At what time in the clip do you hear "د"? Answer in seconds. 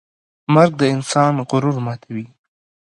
0.77-0.81